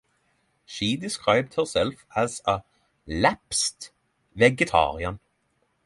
[0.65, 2.63] She described herself as a
[3.05, 3.91] "lapsed
[4.33, 5.19] vegetarian".